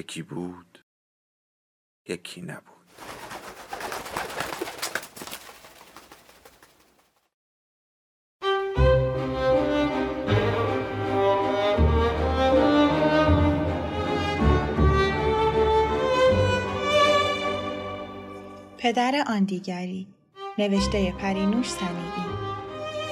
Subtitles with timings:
[0.00, 0.84] یکی بود
[2.08, 2.64] یکی نبود.
[18.78, 20.06] پدر آن دیگری
[20.58, 22.30] نوشته پرینوش سنیعی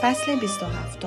[0.02, 1.04] فصل 27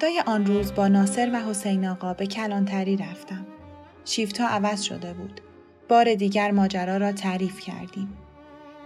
[0.00, 3.46] فردای آن روز با ناصر و حسین آقا به کلانتری رفتم.
[4.04, 5.40] شیفتا عوض شده بود.
[5.88, 8.18] بار دیگر ماجرا را تعریف کردیم.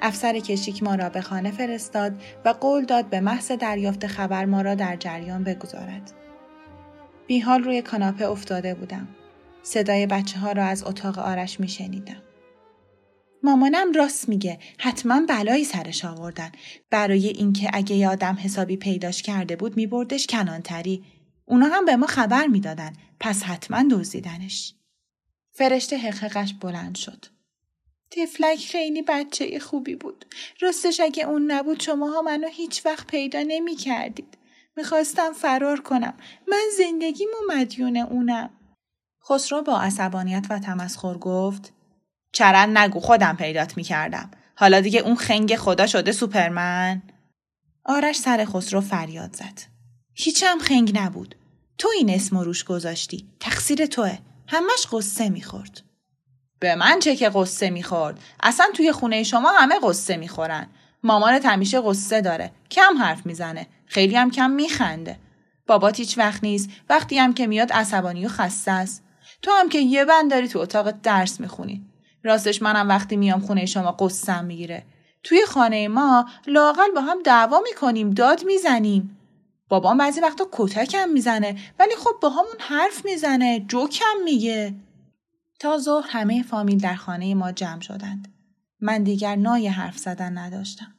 [0.03, 4.63] افسر کشیک ما را به خانه فرستاد و قول داد به محض دریافت خبر ما
[4.63, 6.13] را در جریان بگذارد.
[7.27, 9.09] بیحال روی کاناپه افتاده بودم.
[9.63, 12.23] صدای بچه ها را از اتاق آرش می شنیدم.
[13.45, 14.59] مامانم راست میگه.
[14.79, 16.53] حتما بلایی سرش آوردن.
[16.91, 21.05] برای اینکه اگه یادم حسابی پیداش کرده بود میبردش کنانتری.
[21.45, 22.93] اونا هم به ما خبر می‌دادن.
[23.21, 24.75] پس حتما دزدیدنش.
[25.53, 27.25] فرشته حققش بلند شد.
[28.11, 30.25] تفلک خیلی بچه خوبی بود.
[30.61, 34.39] راستش اگه اون نبود شماها منو هیچ وقت پیدا نمی کردید
[34.77, 36.15] می‌خواستم فرار کنم.
[36.49, 38.51] من زندگیمو مدیون اونم.
[39.29, 41.74] خسرو با عصبانیت و تمسخر گفت
[42.35, 44.31] چرن نگو خودم پیدات می‌کردم.
[44.57, 47.03] حالا دیگه اون خنگ خدا شده سوپرمن؟
[47.85, 49.61] آرش سر خسرو فریاد زد.
[50.15, 51.35] هیچم خنگ نبود.
[51.79, 53.29] تو این اسم روش گذاشتی.
[53.41, 54.19] تقصیر توه.
[54.49, 55.81] همش قصه می‌خورد.
[56.61, 60.67] به من چه که قصه می‌خورد؟ اصلا توی خونه شما همه قصه می‌خورن.
[61.03, 62.53] مامانت همیشه قصه داره.
[62.71, 63.67] کم حرف می‌زنه.
[63.87, 65.19] خیلی هم کم میخنده.
[65.67, 66.71] بابات هیچ وقت نیست.
[66.89, 69.03] وقتی هم که میاد عصبانی و خسته است.
[69.43, 71.87] تو هم که یه بند داری تو اتاق درس می‌خونی.
[72.25, 74.85] راستش منم وقتی میام خونه شما قصم می‌گیره.
[75.23, 79.17] توی خانه ما لاقل با هم دعوا می‌کنیم داد می‌زنیم.
[79.69, 84.75] بابام بعضی وقتا کتکم می‌زنه ولی خب با همون حرف می‌زنه جوکم میگه.
[85.61, 88.35] تا ظهر همه فامیل در خانه ما جمع شدند.
[88.81, 90.95] من دیگر نای حرف زدن نداشتم.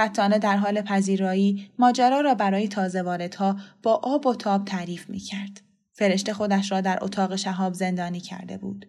[0.00, 5.18] فتانه در حال پذیرایی ماجرا را برای تازه واردها با آب و تاب تعریف می
[5.18, 5.60] کرد.
[5.92, 8.86] فرشته خودش را در اتاق شهاب زندانی کرده بود.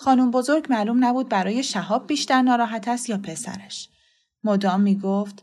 [0.00, 3.88] خانم بزرگ معلوم نبود برای شهاب بیشتر ناراحت است یا پسرش.
[4.44, 5.42] مدام می گفت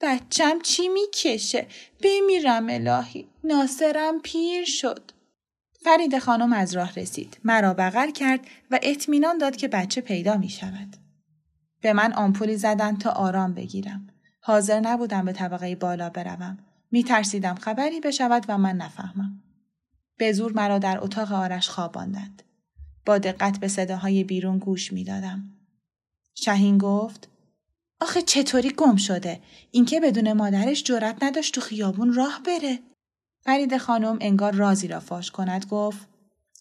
[0.00, 1.66] بچم چی می‌کشه؟
[2.04, 3.28] بمیرم الهی.
[3.44, 5.10] ناصرم پیر شد.
[5.84, 7.38] فرید خانم از راه رسید.
[7.44, 10.96] مرا بغل کرد و اطمینان داد که بچه پیدا می شود.
[11.80, 14.08] به من آمپولی زدن تا آرام بگیرم.
[14.40, 16.58] حاضر نبودم به طبقه بالا بروم.
[16.90, 19.42] می ترسیدم خبری بشود و من نفهمم.
[20.18, 22.42] به زور مرا در اتاق آرش خواباندند.
[23.06, 25.42] با دقت به صداهای بیرون گوش می‌دادم.
[26.34, 27.28] شهین گفت
[28.00, 29.40] آخه چطوری گم شده؟
[29.70, 32.78] اینکه بدون مادرش جرأت نداشت تو خیابون راه بره.
[33.44, 36.08] فرید خانم انگار رازی را فاش کند گفت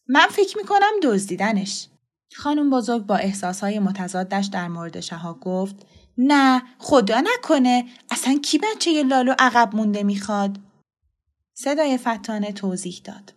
[0.07, 1.88] من فکر می‌کنم دزدیدنش.
[2.35, 5.75] خانم بزرگ با احساسهای متضادش در مورد شها گفت
[6.18, 10.58] نه خدا نکنه اصلا کی بچه لالو عقب مونده می‌خواد؟
[11.53, 13.34] صدای فتانه توضیح داد.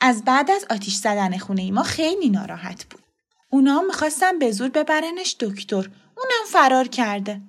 [0.00, 3.02] از بعد از آتیش زدن خونه ای ما خیلی ناراحت بود.
[3.50, 5.90] اونا می‌خواستن به زور ببرنش دکتر.
[6.16, 7.40] اونم فرار کرده.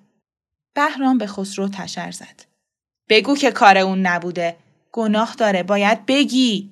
[0.74, 2.46] بهرام به خسرو تشر زد.
[3.10, 4.58] بگو که کار اون نبوده.
[4.92, 6.72] گناه داره باید بگی.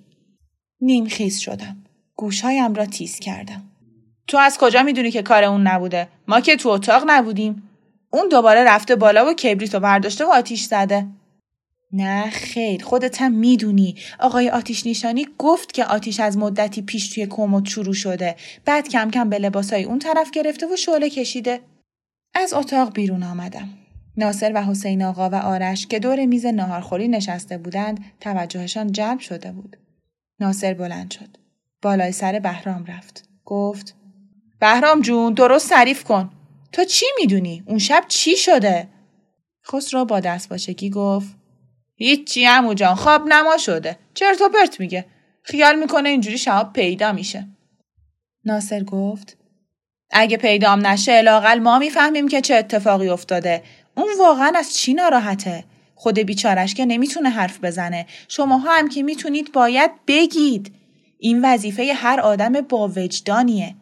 [0.82, 1.78] نیم خیز شدم.
[2.16, 3.64] گوشهایم را تیز کردم.
[4.28, 7.70] تو از کجا می‌دونی که کار اون نبوده؟ ما که تو اتاق نبودیم.
[8.10, 11.08] اون دوباره رفته بالا و کبریتو برداشته و آتیش زده.
[11.92, 13.96] نه خیر خودت هم می‌دونی.
[14.20, 18.36] آقای آتیش نیشانی گفت که آتیش از مدتی پیش توی کمد شروع شده.
[18.66, 21.60] بعد کم کم به لباسای اون طرف گرفته و شعله کشیده.
[22.34, 23.70] از اتاق بیرون آمدم.
[24.18, 29.52] ناصر و حسین آقا و آرش که دور میز ناهارخوری نشسته بودند توجهشان جلب شده
[29.52, 29.78] بود.
[30.40, 31.38] ناصر بلند شد.
[31.82, 33.30] بالای سر بهرام رفت.
[33.46, 33.96] گفت
[34.60, 36.32] بهرام جون درست تعریف کن.
[36.72, 38.88] تو چی می‌دونی؟ اون شب چی شده؟
[39.68, 41.39] خسرو با دست باشگی گفت
[42.02, 45.06] هیچی امو جان خواب نما شده چرت و پرت میگه
[45.44, 47.48] خیال می‌کنه اینجوری شهاب پیدا میشه
[48.46, 49.38] ناصر گفت
[50.12, 53.64] اگه پیدام نشه لاقل ما می‌فهمیم که چه اتفاقی افتاده.
[53.96, 55.64] اون واقعا از چی ناراحته؟
[55.96, 58.06] خود بیچارش که نمی‌تونه حرف بزنه.
[58.28, 60.76] شماها هم که می‌تونید باید بگید.
[61.18, 63.76] این وظیفه هر آدم با وجدانیه.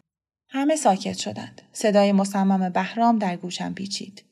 [0.50, 1.62] همه ساکت شدند.
[1.72, 4.27] صدای مصمم بهرام در گوشم پیچید.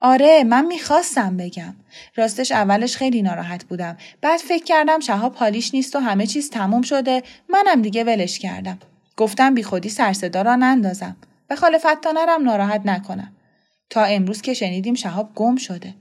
[0.00, 1.74] آره من می‌خواستم بگم.
[2.16, 3.96] راستش اولش خیلی ناراحت بودم.
[4.20, 7.22] بعد فکر کردم شهاب حالیش نیست و همه چیز تموم شده.
[7.48, 8.78] منم دیگه ولش کردم.
[9.16, 11.16] گفتم بی خودی سرصدا را نندازم.
[11.48, 13.32] به خال فتانرم ناراحت نکنم.
[13.90, 15.94] تا امروز که شنیدیم شهاب گم شده.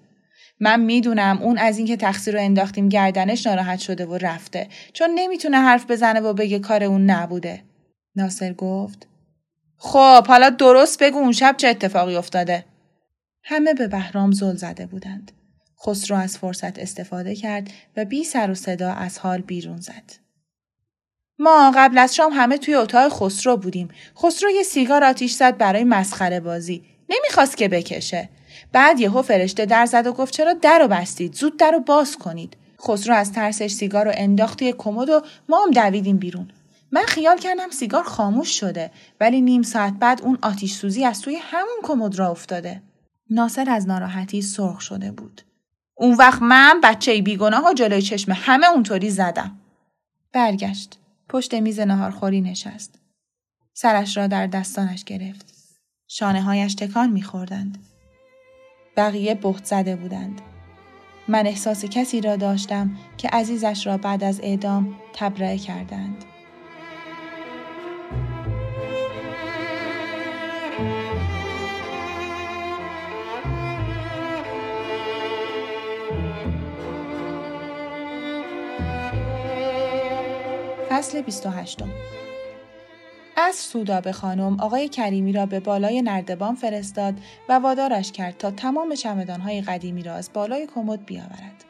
[0.60, 5.58] من می‌دونم اون از اینکه تقصیر رو انداختیم گردنش ناراحت شده و رفته چون نمی‌تونه
[5.58, 7.64] حرف بزنه و بگه کار اون نبوده.
[8.16, 9.08] ناصر گفت
[9.78, 12.66] خب حالا درست بگو اون شب چه اتفاقی افتاده.
[13.48, 15.32] همه به بهرام زل زده بودند.
[15.86, 20.12] خسرو از فرصت استفاده کرد و بی سر و صدا از حال بیرون زد.
[21.40, 23.88] ما قبل از شام همه توی اتاق خسرو بودیم.
[24.18, 26.84] خسرو یه سیگار آتیش زد برای مسخره بازی.
[27.10, 28.30] نمی‌خواست که بکشه.
[28.72, 32.18] بعد یهو فرشته در زد و گفت چرا در رو بستید؟ زود در رو باز
[32.18, 32.58] کنید.
[32.82, 36.52] خسرو از ترسش سیگار رو انداخت توی کمد و ما هم دویدیم بیرون.
[36.92, 41.36] من خیال کردم سیگار خاموش شده ولی نیم ساعت بعد اون آتیش سوزی از توی
[41.36, 42.82] همون کمد را افتاده.
[43.30, 45.42] ناصر از ناراحتی سرخ شده بود.
[45.96, 49.58] اون وقت من بچه بیگناه و جلوی چشم همه اونطوری زدم.
[50.34, 51.00] برگشت.
[51.30, 53.00] پشت میز نهارخوری نشست.
[53.74, 55.54] سرش را در دستانش گرفت.
[56.08, 57.78] شانه هایش تکان میخوردند.
[58.98, 60.42] بقیه بخت زده بودند.
[61.28, 66.26] من احساس کسی را داشتم که عزیزش را بعد از اعدام تبرئه کردند.
[80.96, 81.80] فصل 28
[83.38, 87.14] از سودابه خانم آقای کریمی را به بالای نردبان فرستاد
[87.50, 91.66] و وادارش کرد تا تمام چمدانهای قدیمی را از بالای کمد بیاورد.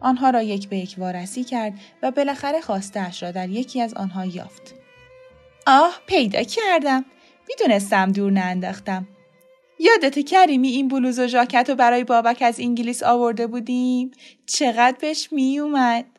[0.00, 1.72] آنها را یک به یک وارسی کرد
[2.02, 2.60] و بالاخره
[2.96, 4.74] اش را در یکی از آنها یافت.
[5.66, 7.04] آه پیدا کردم.
[7.48, 9.08] می‌دونستم دور نانداختم.
[9.78, 14.10] یادت کریمی این بلوز و ژاکت رو برای بابک از انگلیس آورده بودیم؟
[14.46, 16.15] چقدر بهش میومد؟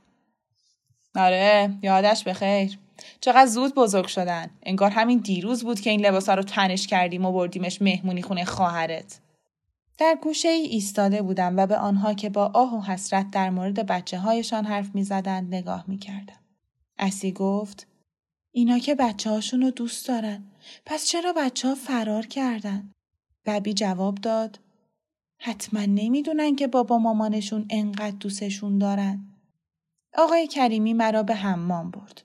[1.17, 2.79] آره یادش بخیر
[3.21, 7.31] چقدر زود بزرگ شدن انگار همین دیروز بود که این لباسا رو تنش کردیم و
[7.31, 9.19] بردیمش مهمونی خونه خواهرت
[9.97, 13.85] در گوشه ای ایستاده بودم و به آنها که با آه و حسرت در مورد
[13.85, 16.39] بچه هایشان حرف می زدند نگاه می کردم.
[16.97, 17.87] اسی گفت
[18.51, 20.43] اینا که بچه هاشون رو دوست دارن.
[20.85, 22.91] پس چرا بچه ها فرار کردن؟
[23.45, 24.59] ببی جواب داد
[25.39, 29.36] حتما نمی‌دونن که بابا مامانشون انقدر دوستشون دارن.
[30.17, 32.21] آقای کریمی مرا به حمام برد.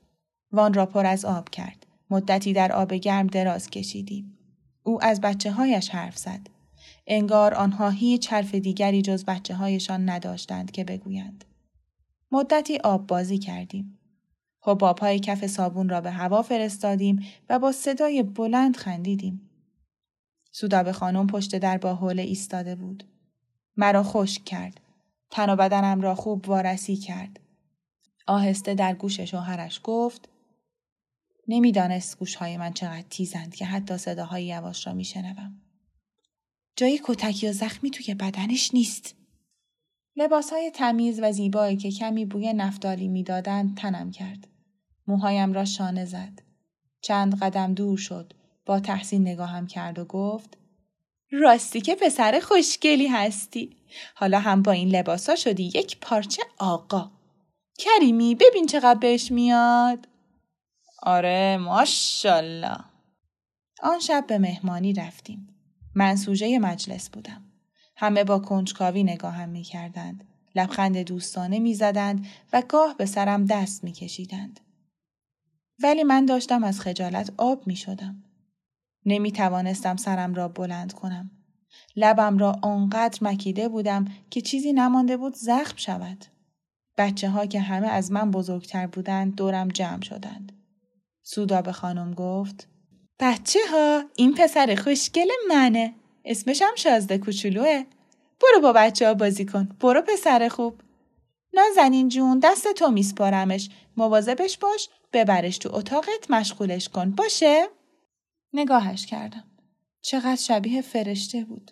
[0.53, 1.87] وان را پر از آب کرد.
[2.11, 4.39] مدتی در آب گرم دراز کشیدیم.
[4.83, 6.41] او از بچه هایش حرف زد.
[7.07, 11.45] انگار آنها هیچ حرف دیگری جز بچه هایشان نداشتند که بگویند.
[12.31, 13.99] مدتی آب بازی کردیم.
[14.63, 19.51] حباب های کف صابون را به هوا فرستادیم و با صدای بلند خندیدیم.
[20.53, 23.05] سوداب خانم پشت در با حوله ایستاده بود.
[23.77, 24.81] مرا خشک کرد.
[25.31, 27.42] تن و بدنم را خوب وارسی کرد.
[28.27, 30.29] آهسته در گوش شوهرش گفت
[31.49, 35.61] نمی‌دانست گوشهای من چقدر تیزند که حتی صداهای یواش را میشنوم.
[36.77, 39.15] جای کتک یا زخمی توی بدنش نیست.
[40.17, 44.49] لباسهای تمیز و زیبایی که کمی بوی نفتالی می‌دادند تنم کرد.
[45.07, 46.43] موهایم را شانه زد.
[47.01, 48.33] چند قدم دور شد
[48.67, 50.59] با تحسین نگاهم کرد و گفت
[51.31, 53.77] راستی که پسر خوشگلی هستی.
[54.15, 57.11] حالا هم با این لباسا شدی یک پارچه آقا.
[57.79, 60.09] کریمی ببین چقدر بهش میاد
[61.03, 62.79] آره ماشالله
[63.83, 65.49] آن شب به مهمانی رفتیم
[65.95, 67.45] من سوژه مجلس بودم
[67.97, 70.25] همه با کنجکاوی نگاهم می‌کردند
[70.55, 74.61] لبخند دوستانه می‌زدند و گاه به سرم دست میکشیدند
[75.83, 78.25] ولی من داشتم از خجالت آب می شدم.
[79.07, 81.31] نمی توانستم سرم را بلند کنم.
[81.97, 86.25] لبم را آنقدر مکیده بودم که چیزی نمانده بود زخم شود.
[86.99, 90.53] بچه ها که همه از من بزرگتر بودند دورم جمع شدند.
[91.23, 92.69] سودا به خانم گفت
[93.21, 95.95] بچه ها این پسر خوشگل منه.
[96.25, 97.85] اسمش هم شازده کوچولوه.
[98.43, 99.69] برو با بچه ها بازی کن.
[99.81, 100.81] برو پسر خوب.
[101.55, 103.71] نازنین جون دست تو میسپارمش.
[103.97, 104.89] مواظبش باش.
[105.13, 107.11] ببرش تو اتاقت مشغولش کن.
[107.11, 107.67] باشه؟
[108.53, 109.45] نگاهش کردم.
[110.03, 111.71] چقدر شبیه فرشته بود.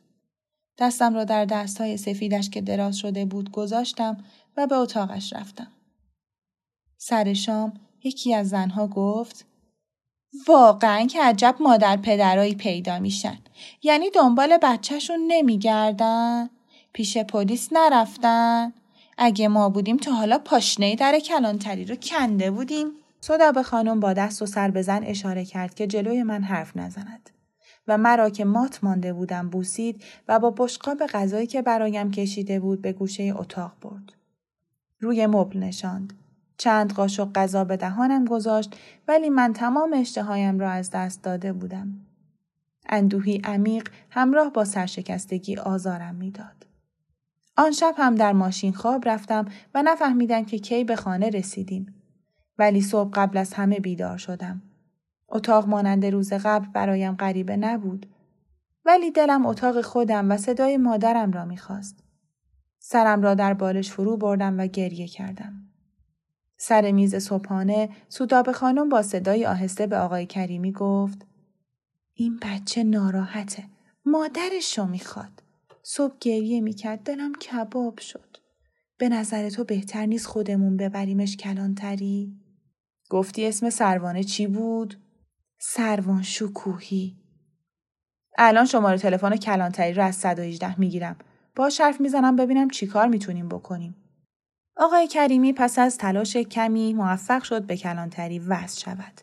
[0.79, 4.25] دستم را در دستهای سفیدش که دراز شده بود گذاشتم
[4.57, 5.73] و به اتاقش رفتم.
[6.99, 7.73] سر شام
[8.05, 9.47] یکی از زنها گفت
[10.49, 13.39] واقعا که عجب مادر پدرایی پیدا میشن.
[13.83, 16.51] یعنی دنبال بچهشون نمیگردن؟
[16.93, 18.73] پیش پلیس نرفتن؟
[19.19, 22.87] اگه ما بودیم تا حالا پاشنه در کلانتری رو کنده بودیم.
[23.21, 26.77] صدا به خانم با دست و سر به زن اشاره کرد که جلوی من حرف
[26.77, 27.31] نزند.
[27.91, 32.83] و مرا که مات مانده بودم بوسید و با بشقاب غذایی که برایم کشیده بود
[32.83, 34.13] به گوشه اتاق برد.
[35.01, 36.13] روی مبل نشاند.
[36.59, 38.77] چند قاشق غذا به دهانم گذاشت
[39.09, 41.95] ولی من تمام اشتهایم را از دست داده بودم.
[42.89, 46.67] اندوهی عمیق همراه با سرشکستگی آزارم می‌داد.
[47.57, 49.45] آن شب هم در ماشین خواب رفتم
[49.75, 51.95] و نفهمیدم که کی به خانه رسیدیم.
[52.59, 54.63] ولی صبح قبل از همه بیدار شدم.
[55.31, 58.07] اتاق مانند روز قبل برایم غریبه نبود.
[58.85, 62.05] ولی دلم اتاق خودم و صدای مادرم را می‌خواست.
[62.79, 65.53] سرم را در بالش فرو بردم و گریه کردم.
[66.57, 71.27] سر میز صبحانه سوداب خانم با صدای آهسته به آقای کریمی گفت
[72.15, 73.65] این بچه ناراحته.
[74.05, 75.43] مادرش رو می‌خواد.
[75.83, 78.37] صبح گریه می‌کرد دلم کباب شد.
[78.99, 82.37] به نظر تو بهتر نیست خودمون ببریمش کلانتری؟
[83.11, 84.97] گفتی اسم سروانه چی بود؟
[85.63, 87.17] سروان شکوهی.
[88.39, 91.17] الان شماره تلفن کلانتری رو از 118 می‌گیرم.
[91.57, 93.97] با حرف می‌زنم ببینم چیکار می‌تونیم بکنیم.
[94.77, 99.21] آقای کریمی پس از تلاش کمی موفق شد به کلانتری وصل شود.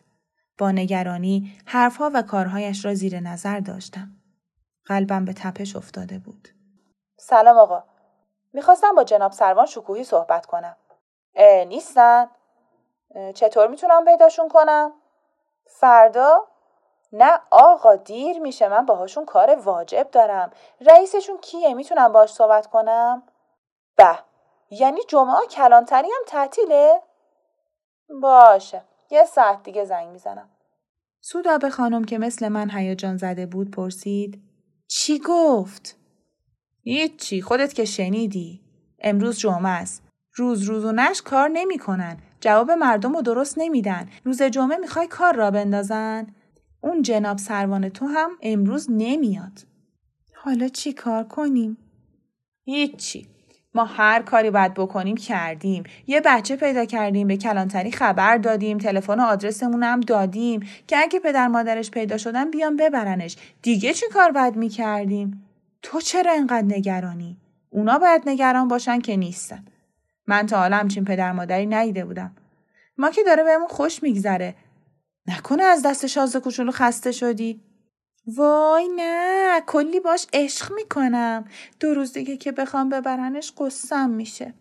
[0.58, 4.10] با نگرانی حرفها و کارهایش را زیر نظر داشتم.
[4.86, 6.48] قلبم به تپش افتاده بود.
[7.16, 7.84] سلام آقا.
[8.52, 10.76] می‌خواستم با جناب سروان شکوهی صحبت کنم.
[11.34, 12.26] اه نیستن؟
[13.34, 14.92] چطور می‌تونم پیداشون کنم؟
[15.68, 16.46] فردا؟
[17.12, 20.50] نه آقا دیر میشه من باهاشون کار واجب دارم.
[20.80, 23.22] رئیسشون کیه می‌تونم باش صحبت کنم؟
[23.96, 24.18] به
[24.70, 27.02] یعنی جمعه کلانتری هم تعطیله؟
[28.22, 30.50] باشه یه ساعت دیگه زنگ می‌زنم.
[31.60, 34.42] به خانم که مثل من هیجان زده بود پرسید
[34.88, 35.96] چی گفت؟
[36.82, 38.60] هیچی خودت که شنیدی.
[38.98, 40.02] امروز جمعه است.
[40.34, 42.22] روز روز و نش کار نمی‌کنن.
[42.40, 44.08] جواب مردم رو درست نمیدن.
[44.24, 46.26] روز جمعه می‌خوای کار را بندازن؟
[46.80, 49.64] اون جناب سروان تو هم امروز نمیاد.
[50.34, 51.76] حالا چی کار کنیم؟
[52.64, 53.28] هیچی.
[53.74, 59.20] ما هر کاری باید بکنیم کردیم یه بچه پیدا کردیم به کلانتری خبر دادیم تلفن
[59.20, 64.32] و آدرسمون هم دادیم که اگه پدر مادرش پیدا شدن بیان ببرنش دیگه چی کار
[64.32, 65.44] باید می‌کردیم
[65.82, 67.36] تو چرا اینقدر نگرانی
[67.70, 69.64] اونا باید نگران باشن که نیستن
[70.28, 72.36] من تا حالا همچین پدر مادری ندیده بودم.
[72.98, 74.54] ما که داره بهمون خوش میگذره.
[75.26, 77.60] نکنه از دست شازه کوچولو خسته شدی؟
[78.36, 81.44] وای نه کلی باش عشق می‌کنم.
[81.80, 84.54] دو روز دیگه که بخوام ببرنش قصم میشه.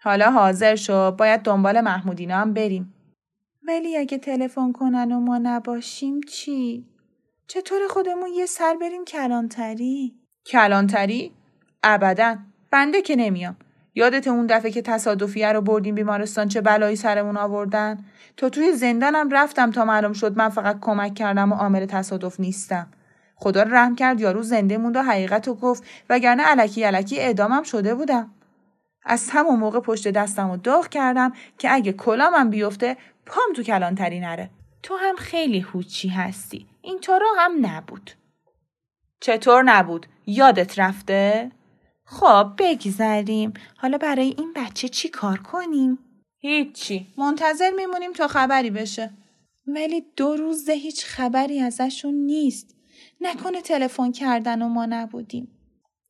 [0.00, 2.94] حالا حاضر شو باید دنبال محمودینا هم بریم.
[3.62, 6.86] ولی اگه تلفن کنن و ما نباشیم چی؟
[7.46, 10.14] چطور خودمون یه سر بریم کلانتری؟
[10.46, 11.32] کلانتری؟
[11.82, 12.36] ابدا.
[12.70, 13.56] بنده که نمیام.
[13.98, 18.04] یادت اون دفعه که تصادفیه رو بردیم بیمارستان چه بلایی سرمون آوردن؟
[18.36, 22.86] تا توی زندانم رفتم تا معلوم شد من فقط کمک کردم و عامل تصادف نیستم.
[23.36, 27.94] خدا رحم کرد یارو زنده موند و حقیقت رو گفت وگرنه علکی علکی اعدامم شده
[27.94, 28.30] بودم.
[29.04, 34.20] از همون موقع پشت دستم رو داغ کردم که اگه کلامم بیفته پام تو کلانتری
[34.20, 34.50] نره.
[34.82, 36.66] تو هم خیلی هوچی هستی.
[36.82, 38.10] اینطور هم نبود.
[39.20, 41.50] چطور نبود؟ یادت رفته؟
[42.10, 43.52] خب بگذریم.
[43.76, 45.98] حالا برای این بچه چی کار کنیم؟
[46.38, 47.06] هیچی.
[47.16, 49.10] منتظر میمونیم تا خبری بشه.
[49.66, 52.74] ولی دو روزه هیچ خبری ازشون نیست.
[53.20, 55.48] نکنه تلفن کردن و ما نبودیم.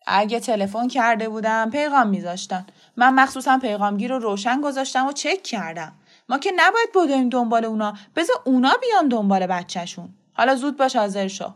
[0.07, 2.67] اگه تلفن کرده بودم پیغام میذاشتن.
[2.97, 5.93] من مخصوصا پیغامگیر رو روشن گذاشتم و چک کردم.
[6.29, 7.95] ما که نباید بدویم دنبال اونا.
[8.17, 10.09] بذار اونا بیان دنبال بچهشون.
[10.33, 11.55] حالا زود باش حاضر شو.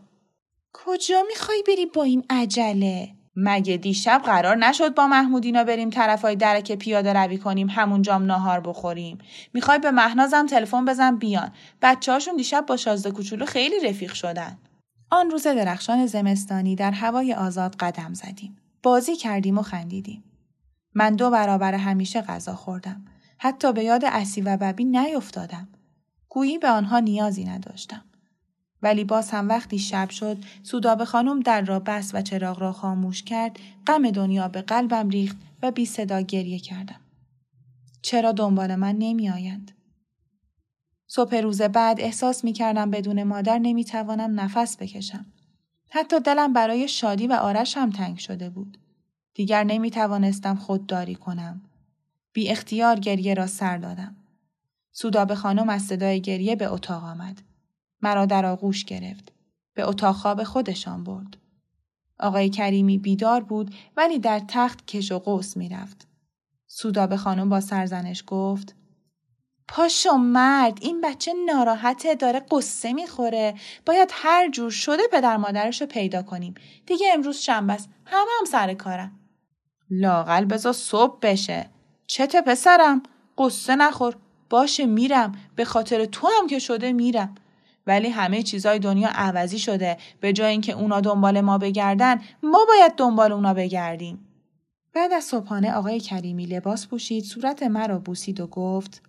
[0.73, 6.71] کجا می‌خوای بری با این عجله؟ مگه دیشب قرار نشد با محمودینا بریم طرفای درک
[6.71, 9.17] پیاده روی کنیم همونجام ناهار بخوریم
[9.53, 14.57] می‌خوای به مهنازم تلفن بزن بیان بچه هاشون دیشب با شازده کوچولو خیلی رفیق شدن
[15.13, 18.57] آن روز درخشان زمستانی در هوای آزاد قدم زدیم.
[18.83, 20.23] بازی کردیم و خندیدیم.
[20.95, 23.05] من دو برابر همیشه غذا خوردم.
[23.37, 25.67] حتی به یاد اسی و ببی نیفتادم.
[26.29, 28.05] گویی به آنها نیازی نداشتم.
[28.83, 33.23] ولی باز هم وقتی شب شد سوداب خانم در را بس و چراغ را خاموش
[33.23, 36.99] کرد غم دنیا به قلبم ریخت و بی صدا گریه کردم.
[38.01, 39.71] چرا دنبال من نمی آیند؟
[41.07, 45.25] صبح روز بعد احساس می کردم بدون مادر نمی توانم نفس بکشم.
[45.89, 48.77] حتی دلم برای شادی و آرش هم تنگ شده بود.
[49.33, 51.61] دیگر نمی توانستم خودداری کنم.
[52.33, 54.15] بی اختیار گریه را سر دادم.
[54.91, 57.41] سوداب خانم از صدای گریه به اتاق آمد.
[58.03, 59.31] مرا در آغوش گرفت.
[59.73, 61.37] به اتاق خواب خودشان برد.
[62.19, 66.07] آقای کریمی بیدار بود ولی در تخت کش و قوس می‌رفت.
[66.67, 68.75] سودا به خانم با سرزنش گفت
[69.67, 73.55] پاشو مرد این بچه ناراحته داره قصه می‌خوره.
[73.85, 76.53] باید هر جور شده پدر مادرش رو پیدا کنیم.
[76.85, 79.19] دیگه امروز شنبه است همه هم سر کارم
[79.89, 81.69] لاقل بزا صبح بشه.
[82.07, 83.03] چته پسرم؟
[83.37, 84.15] قصه نخور.
[84.49, 85.31] باشه میرم.
[85.55, 87.35] به خاطر تو هم که شده میرم.
[87.87, 89.97] ولی همه چیزای دنیا عوضی شده.
[90.19, 94.27] به جای اینکه اونا دنبال ما بگردن ما باید دنبال اونا بگردیم.
[94.93, 99.01] بعد از صبحانه آقای کریمی لباس پوشید صورت مرا بوسید و گفت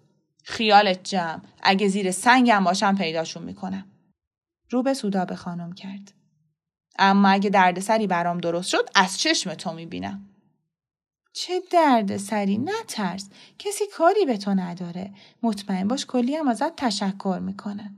[0.45, 1.41] خیالت جمع.
[1.63, 3.87] اگه زیر سنگم باشم پیداشون می‌کنم.
[4.71, 6.13] رو به سودا به خانم کرد.
[6.99, 10.29] اما اگه دردسری برام درست شد از چشم تو می‌بینم.
[11.33, 13.29] چه درد سری نترس.
[13.59, 15.13] کسی کاری به تو نداره.
[15.43, 17.95] مطمئن باش کلی هم ازت تشکر می‌کنه.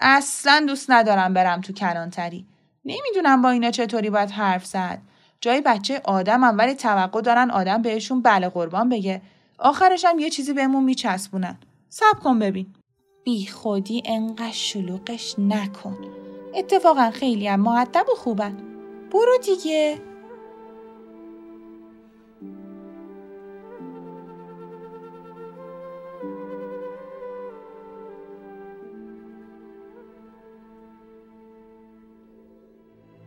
[0.00, 2.46] اصلا دوست ندارم برم تو کلانتری.
[2.84, 4.98] نمی‌دونم با اینا چطوری باید حرف زد.
[5.40, 9.22] جای بچه آدمم ولی توقع دارن آدم بهشون بله قربان بگه.
[9.58, 11.58] آخرش هم یه چیزی بهمون میچسبونن.
[11.88, 12.66] سب کن ببین.
[13.24, 15.96] بی خودی انقدر شلوغش نکن.
[16.54, 18.56] اتفاقا خیلی هم معدب و خوبن.
[19.12, 19.98] برو دیگه.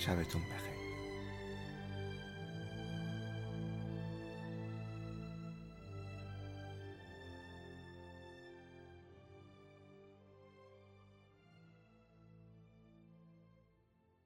[0.00, 0.79] شبتون بخیر.